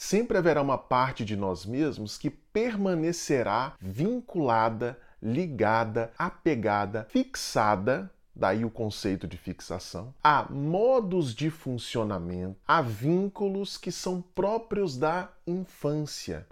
[0.00, 8.70] sempre haverá uma parte de nós mesmos que permanecerá vinculada, ligada, apegada, fixada daí o
[8.70, 16.46] conceito de fixação, a modos de funcionamento, a vínculos que são próprios da infância.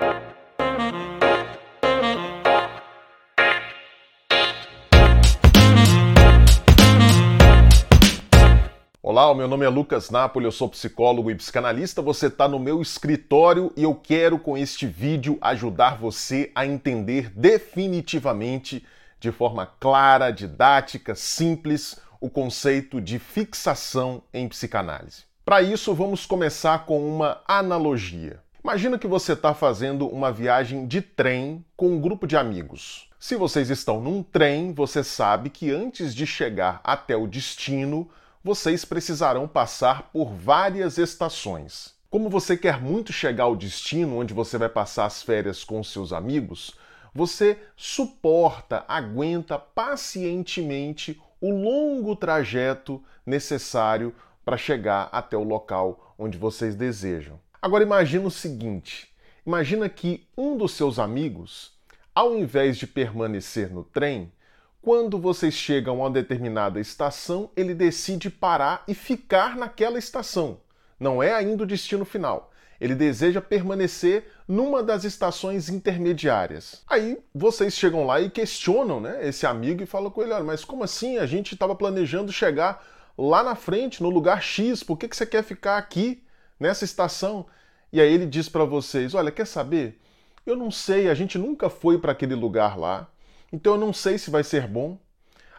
[9.18, 12.00] Olá, o meu nome é Lucas Napoli, eu sou psicólogo e psicanalista.
[12.00, 17.28] Você está no meu escritório e eu quero, com este vídeo, ajudar você a entender
[17.34, 18.86] definitivamente,
[19.18, 25.24] de forma clara, didática, simples, o conceito de fixação em psicanálise.
[25.44, 28.38] Para isso, vamos começar com uma analogia.
[28.62, 33.10] Imagina que você está fazendo uma viagem de trem com um grupo de amigos.
[33.18, 38.08] Se vocês estão num trem, você sabe que antes de chegar até o destino,
[38.42, 41.94] vocês precisarão passar por várias estações.
[42.10, 46.12] Como você quer muito chegar ao destino onde você vai passar as férias com seus
[46.12, 46.74] amigos,
[47.14, 56.74] você suporta, aguenta pacientemente o longo trajeto necessário para chegar até o local onde vocês
[56.74, 57.38] desejam.
[57.60, 59.08] Agora imagina o seguinte:
[59.46, 61.72] imagina que um dos seus amigos,
[62.14, 64.32] ao invés de permanecer no trem,
[64.80, 70.60] quando vocês chegam a uma determinada estação, ele decide parar e ficar naquela estação.
[70.98, 72.50] Não é ainda o destino final.
[72.80, 76.82] Ele deseja permanecer numa das estações intermediárias.
[76.88, 80.64] Aí vocês chegam lá e questionam né, esse amigo e falam com ele: Olha, mas
[80.64, 81.18] como assim?
[81.18, 82.84] A gente estava planejando chegar
[83.16, 86.22] lá na frente, no lugar X, por que, que você quer ficar aqui,
[86.58, 87.46] nessa estação?
[87.92, 90.00] E aí ele diz para vocês: Olha, quer saber?
[90.46, 93.08] Eu não sei, a gente nunca foi para aquele lugar lá.
[93.52, 94.98] Então eu não sei se vai ser bom.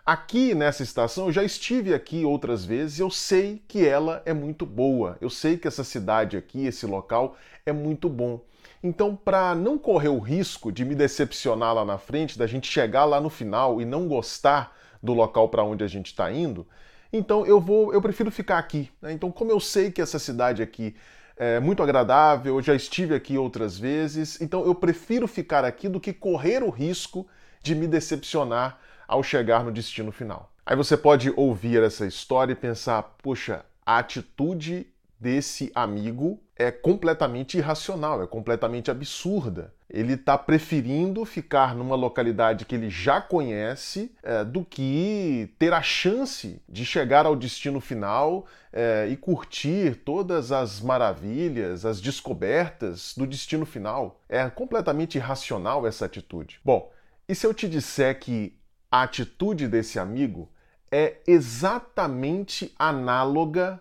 [0.05, 4.65] Aqui nessa estação, eu já estive aqui outras vezes, eu sei que ela é muito
[4.65, 5.17] boa.
[5.21, 8.41] Eu sei que essa cidade aqui, esse local é muito bom.
[8.81, 13.05] Então, para não correr o risco de me decepcionar lá na frente, da gente chegar
[13.05, 16.65] lá no final e não gostar do local para onde a gente está indo,
[17.11, 18.89] então eu vou, eu prefiro ficar aqui.
[19.01, 19.11] Né?
[19.11, 20.95] Então, como eu sei que essa cidade aqui
[21.37, 25.99] é muito agradável, eu já estive aqui outras vezes, então eu prefiro ficar aqui do
[25.99, 27.27] que correr o risco
[27.61, 30.51] de me decepcionar ao chegar no destino final.
[30.65, 34.87] Aí você pode ouvir essa história e pensar: puxa, a atitude
[35.19, 39.73] desse amigo é completamente irracional, é completamente absurda.
[39.89, 45.81] Ele está preferindo ficar numa localidade que ele já conhece é, do que ter a
[45.81, 53.25] chance de chegar ao destino final é, e curtir todas as maravilhas, as descobertas do
[53.25, 54.21] destino final.
[54.29, 56.59] É completamente irracional essa atitude.
[56.63, 56.91] Bom,
[57.29, 58.57] e se eu te disser que
[58.91, 60.49] a atitude desse amigo
[60.91, 63.79] é exatamente análoga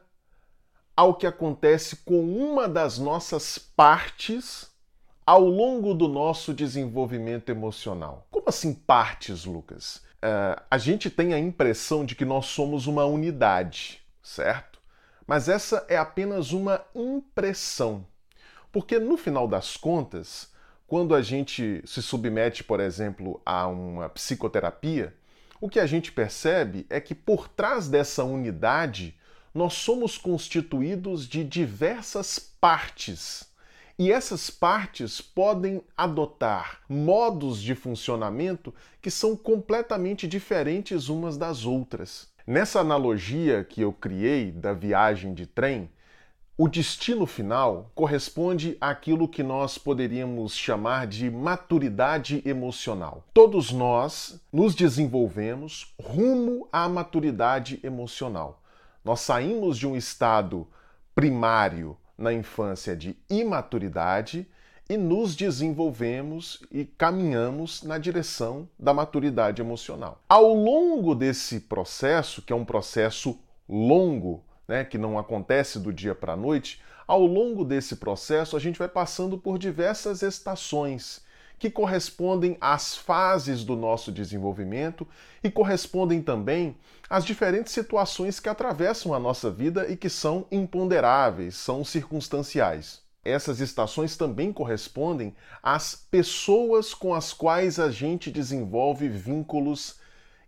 [0.94, 4.70] ao que acontece com uma das nossas partes
[5.25, 8.26] ao longo do nosso desenvolvimento emocional?
[8.31, 10.03] Como assim partes, Lucas?
[10.16, 14.78] Uh, a gente tem a impressão de que nós somos uma unidade, certo?
[15.26, 18.06] Mas essa é apenas uma impressão.
[18.70, 20.53] Porque no final das contas,
[20.88, 25.15] quando a gente se submete, por exemplo, a uma psicoterapia,
[25.60, 29.15] o que a gente percebe é que por trás dessa unidade
[29.54, 33.47] nós somos constituídos de diversas partes.
[33.99, 38.72] E essas partes podem adotar modos de funcionamento
[39.03, 42.28] que são completamente diferentes umas das outras.
[42.47, 45.91] Nessa analogia que eu criei da viagem de trem,
[46.60, 53.22] o destino final corresponde àquilo que nós poderíamos chamar de maturidade emocional.
[53.32, 58.60] Todos nós nos desenvolvemos rumo à maturidade emocional.
[59.04, 60.66] Nós saímos de um estado
[61.14, 64.44] primário na infância de imaturidade
[64.90, 70.20] e nos desenvolvemos e caminhamos na direção da maturidade emocional.
[70.28, 73.38] Ao longo desse processo, que é um processo
[73.69, 78.61] longo, né, que não acontece do dia para a noite, ao longo desse processo a
[78.61, 81.26] gente vai passando por diversas estações
[81.59, 85.09] que correspondem às fases do nosso desenvolvimento
[85.43, 86.76] e correspondem também
[87.11, 93.03] às diferentes situações que atravessam a nossa vida e que são imponderáveis, são circunstanciais.
[93.25, 99.99] Essas estações também correspondem às pessoas com as quais a gente desenvolve vínculos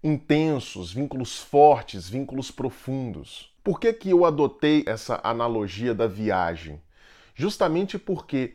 [0.02, 3.52] intensos, vínculos fortes, vínculos profundos.
[3.62, 6.80] Por que, que eu adotei essa analogia da viagem?
[7.34, 8.54] Justamente porque,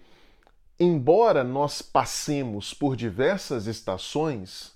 [0.79, 4.73] embora nós passemos por diversas estações,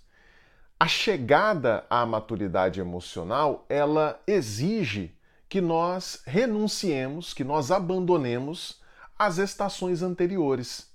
[0.79, 5.13] a chegada à maturidade emocional, ela exige
[5.49, 8.79] que nós renunciemos, que nós abandonemos
[9.17, 10.87] às estações anteriores.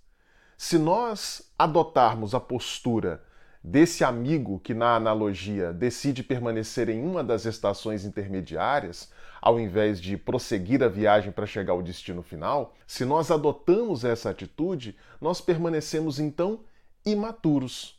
[0.56, 3.22] Se nós adotarmos a postura
[3.66, 10.18] desse amigo que, na analogia, decide permanecer em uma das estações intermediárias, ao invés de
[10.18, 16.20] prosseguir a viagem para chegar ao destino final, se nós adotamos essa atitude, nós permanecemos
[16.20, 16.60] então
[17.06, 17.96] imaturos.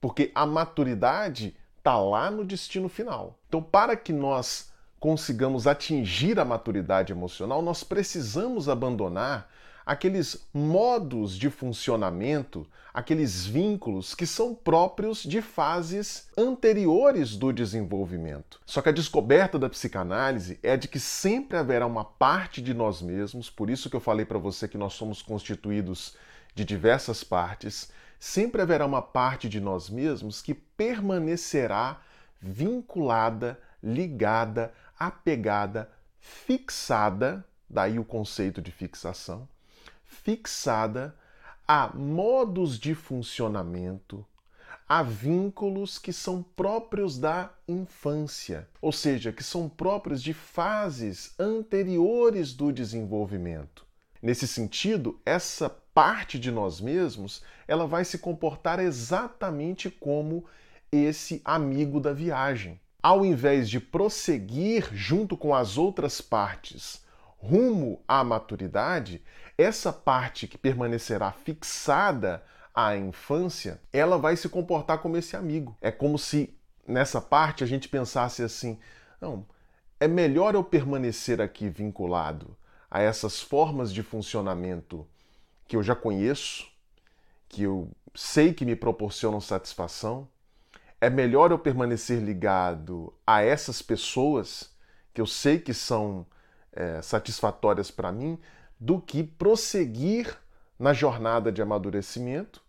[0.00, 3.38] Porque a maturidade está lá no destino final.
[3.48, 9.50] Então, para que nós consigamos atingir a maturidade emocional, nós precisamos abandonar
[9.86, 18.60] aqueles modos de funcionamento, aqueles vínculos que são próprios de fases anteriores do desenvolvimento.
[18.66, 23.00] Só que a descoberta da psicanálise é de que sempre haverá uma parte de nós
[23.00, 26.16] mesmos, por isso que eu falei para você que nós somos constituídos
[26.52, 32.00] de diversas partes, sempre haverá uma parte de nós mesmos que permanecerá
[32.40, 39.48] vinculada, ligada, apegada, fixada, daí o conceito de fixação,
[40.06, 41.14] fixada
[41.66, 44.24] a modos de funcionamento,
[44.88, 52.52] a vínculos que são próprios da infância, ou seja, que são próprios de fases anteriores
[52.52, 53.84] do desenvolvimento.
[54.22, 60.44] Nesse sentido, essa parte de nós mesmos, ela vai se comportar exatamente como
[60.92, 62.80] esse amigo da viagem.
[63.02, 67.04] Ao invés de prosseguir junto com as outras partes
[67.36, 69.22] rumo à maturidade,
[69.56, 72.44] essa parte que permanecerá fixada
[72.74, 75.76] à infância, ela vai se comportar como esse amigo.
[75.80, 76.54] É como se
[76.86, 78.78] nessa parte a gente pensasse assim:
[79.20, 79.46] não,
[79.98, 82.56] é melhor eu permanecer aqui vinculado
[82.90, 85.06] a essas formas de funcionamento
[85.66, 86.66] que eu já conheço,
[87.48, 90.28] que eu sei que me proporcionam satisfação.
[91.00, 94.70] É melhor eu permanecer ligado a essas pessoas
[95.12, 96.26] que eu sei que são
[96.76, 98.38] é, satisfatórias para mim
[98.78, 100.36] do que prosseguir
[100.78, 102.62] na jornada de amadurecimento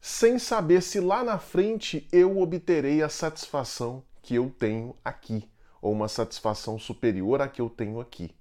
[0.00, 5.50] sem saber se lá na frente eu obterei a satisfação que eu tenho aqui,
[5.80, 8.32] ou uma satisfação superior à que eu tenho aqui.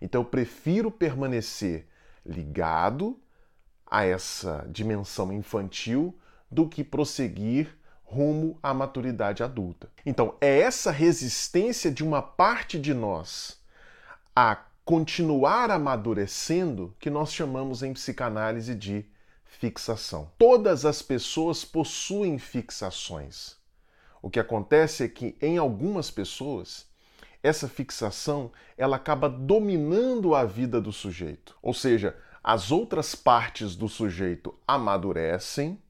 [0.00, 1.88] Então eu prefiro permanecer
[2.24, 3.18] ligado
[3.90, 6.16] a essa dimensão infantil
[6.50, 9.90] do que prosseguir rumo à maturidade adulta.
[10.04, 13.57] Então, é essa resistência de uma parte de nós
[14.40, 14.54] a
[14.84, 19.04] continuar amadurecendo que nós chamamos em psicanálise de
[19.44, 20.30] fixação.
[20.38, 23.56] Todas as pessoas possuem fixações.
[24.22, 26.86] O que acontece é que em algumas pessoas
[27.42, 31.56] essa fixação ela acaba dominando a vida do sujeito.
[31.60, 35.82] Ou seja, as outras partes do sujeito amadurecem,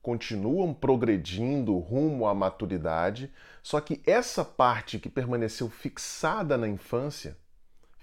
[0.00, 3.32] continuam progredindo rumo à maturidade,
[3.64, 7.36] só que essa parte que permaneceu fixada na infância,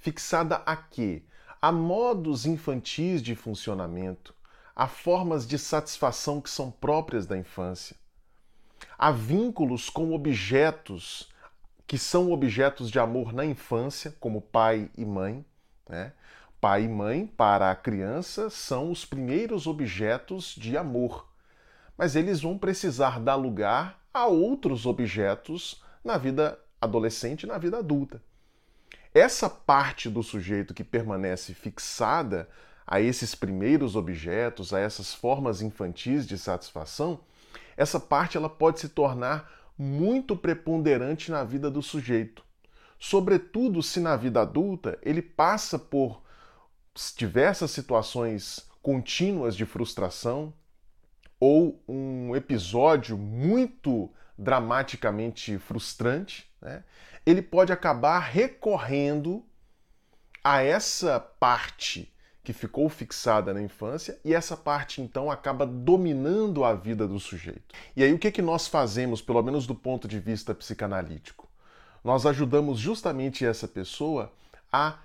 [0.07, 1.21] fixada a quê?
[1.61, 4.33] A modos infantis de funcionamento,
[4.73, 7.93] a formas de satisfação que são próprias da infância,
[8.97, 11.27] a vínculos com objetos
[11.85, 15.45] que são objetos de amor na infância, como pai e mãe.
[15.89, 16.13] Né?
[16.61, 21.27] Pai e mãe, para a criança, são os primeiros objetos de amor,
[21.97, 27.79] mas eles vão precisar dar lugar a outros objetos na vida adolescente e na vida
[27.79, 28.21] adulta.
[29.13, 32.47] Essa parte do sujeito que permanece fixada
[32.85, 37.19] a esses primeiros objetos, a essas formas infantis de satisfação,
[37.75, 42.43] essa parte ela pode se tornar muito preponderante na vida do sujeito.
[42.99, 46.21] Sobretudo se na vida adulta ele passa por
[47.15, 50.53] diversas situações contínuas de frustração
[51.39, 56.83] ou um episódio muito dramaticamente frustrante, né?
[57.27, 59.43] Ele pode acabar recorrendo
[60.41, 62.09] a essa parte
[62.41, 67.75] que ficou fixada na infância e essa parte então acaba dominando a vida do sujeito.
[67.97, 71.49] E aí o que, que nós fazemos, pelo menos do ponto de vista psicanalítico?
[72.01, 74.31] Nós ajudamos justamente essa pessoa
[74.71, 74.97] a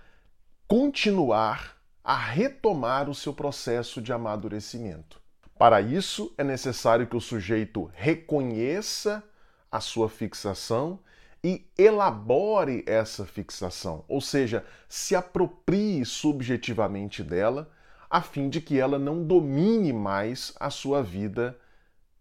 [0.69, 5.21] continuar, a retomar o seu processo de amadurecimento.
[5.59, 9.25] Para isso é necessário que o sujeito reconheça
[9.73, 11.01] a sua fixação
[11.45, 17.69] e elabore essa fixação, ou seja, se aproprie subjetivamente dela,
[18.09, 21.59] a fim de que ela não domine mais a sua vida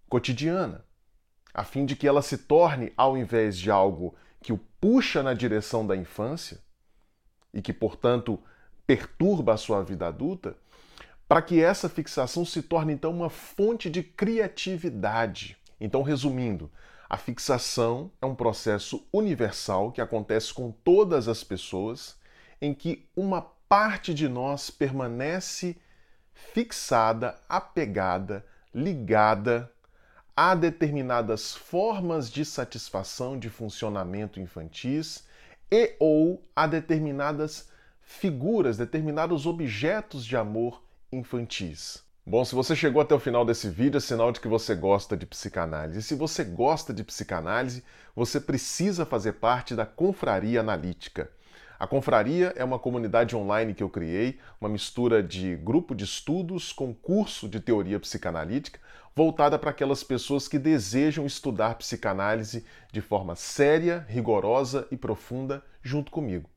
[0.09, 0.83] cotidiana,
[1.53, 5.33] a fim de que ela se torne, ao invés de algo que o puxa na
[5.33, 6.59] direção da infância
[7.53, 8.39] e que, portanto,
[8.87, 10.55] perturba a sua vida adulta,
[11.27, 15.57] para que essa fixação se torne então uma fonte de criatividade.
[15.79, 16.71] Então, resumindo,
[17.11, 22.15] a fixação é um processo universal que acontece com todas as pessoas,
[22.61, 25.75] em que uma parte de nós permanece
[26.33, 29.69] fixada, apegada, ligada
[30.33, 35.25] a determinadas formas de satisfação de funcionamento infantis
[35.69, 42.09] e ou a determinadas figuras, determinados objetos de amor infantis.
[42.23, 45.17] Bom, se você chegou até o final desse vídeo, é sinal de que você gosta
[45.17, 45.99] de psicanálise.
[45.99, 47.83] E se você gosta de psicanálise,
[48.15, 51.31] você precisa fazer parte da Confraria Analítica.
[51.79, 56.71] A Confraria é uma comunidade online que eu criei, uma mistura de grupo de estudos
[56.71, 58.79] com curso de teoria psicanalítica,
[59.15, 66.11] voltada para aquelas pessoas que desejam estudar psicanálise de forma séria, rigorosa e profunda junto
[66.11, 66.47] comigo.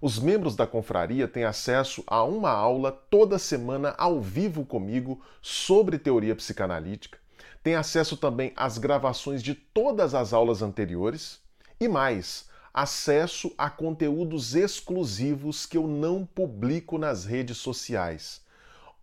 [0.00, 5.98] Os membros da confraria têm acesso a uma aula toda semana ao vivo comigo sobre
[5.98, 7.18] teoria psicanalítica,
[7.64, 11.40] têm acesso também às gravações de todas as aulas anteriores
[11.80, 18.40] e mais, acesso a conteúdos exclusivos que eu não publico nas redes sociais.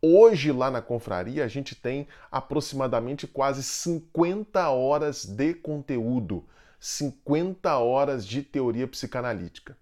[0.02, 6.46] Hoje, lá na confraria, a gente tem aproximadamente quase 50 horas de conteúdo,
[6.80, 9.76] 50 horas de teoria psicanalítica.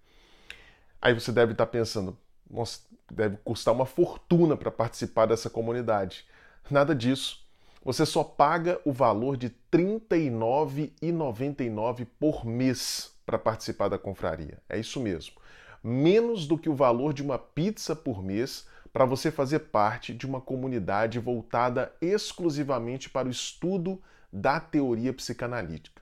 [1.04, 2.16] Aí você deve estar pensando,
[2.50, 2.80] nossa,
[3.12, 6.24] deve custar uma fortuna para participar dessa comunidade.
[6.70, 7.44] Nada disso.
[7.84, 14.62] Você só paga o valor de R$ 39,99 por mês para participar da confraria.
[14.66, 15.34] É isso mesmo.
[15.82, 20.24] Menos do que o valor de uma pizza por mês para você fazer parte de
[20.24, 24.00] uma comunidade voltada exclusivamente para o estudo
[24.32, 26.00] da teoria psicanalítica.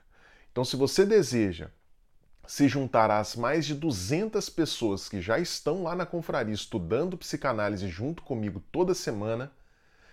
[0.49, 1.71] Então, se você deseja
[2.45, 7.87] se juntar às mais de 200 pessoas que já estão lá na confraria estudando psicanálise
[7.87, 9.51] junto comigo toda semana,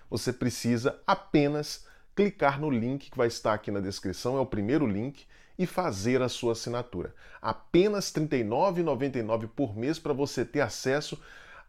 [0.08, 4.86] você precisa apenas clicar no link que vai estar aqui na descrição, é o primeiro
[4.86, 5.26] link,
[5.58, 7.14] e fazer a sua assinatura.
[7.40, 11.20] Apenas R$ 39,99 por mês para você ter acesso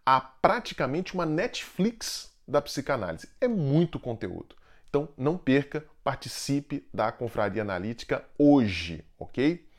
[0.06, 3.28] a praticamente uma Netflix da psicanálise.
[3.40, 4.56] É muito conteúdo.
[4.90, 9.70] Então não perca, participe da Confraria Analítica hoje, ok?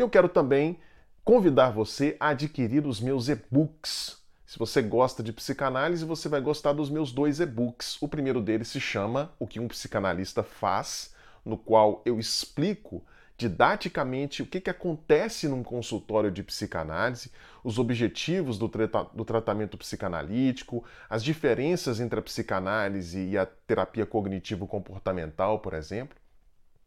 [0.00, 0.78] Eu quero também
[1.22, 4.16] convidar você a adquirir os meus e-books.
[4.46, 8.00] Se você gosta de psicanálise, você vai gostar dos meus dois e-books.
[8.00, 11.14] O primeiro deles se chama O que um psicanalista faz,
[11.44, 13.04] no qual eu explico
[13.36, 17.30] didaticamente o que, que acontece num consultório de psicanálise,
[17.62, 18.70] os objetivos do,
[19.12, 26.16] do tratamento psicanalítico, as diferenças entre a psicanálise e a terapia cognitivo-comportamental, por exemplo,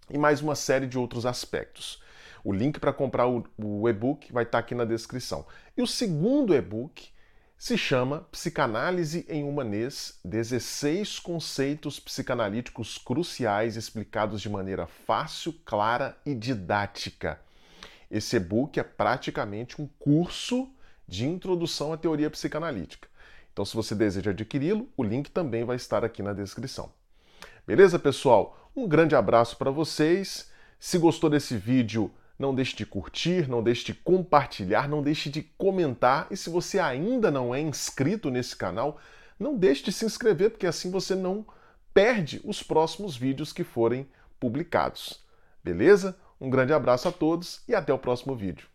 [0.10, 2.02] e mais uma série de outros aspectos.
[2.44, 5.46] O link para comprar o, o e-book vai estar tá aqui na descrição.
[5.78, 7.10] E o segundo e-book
[7.58, 16.36] se chama Psicanálise em Humanês: 16 conceitos psicanalíticos cruciais explicados de maneira fácil, clara e
[16.36, 17.40] didática.
[18.12, 20.70] Esse e-book é praticamente um curso
[21.08, 23.08] de introdução à teoria psicanalítica.
[23.54, 26.92] Então, se você deseja adquiri-lo, o link também vai estar aqui na descrição.
[27.66, 28.70] Beleza, pessoal?
[28.76, 30.52] Um grande abraço para vocês.
[30.80, 32.12] Se gostou desse vídeo,
[32.44, 36.28] não deixe de curtir, não deixe de compartilhar, não deixe de comentar.
[36.30, 39.00] E se você ainda não é inscrito nesse canal,
[39.40, 41.46] não deixe de se inscrever, porque assim você não
[41.94, 44.06] perde os próximos vídeos que forem
[44.42, 45.24] publicados.
[45.64, 46.18] Beleza?
[46.40, 48.73] Um grande abraço a todos e até o próximo vídeo.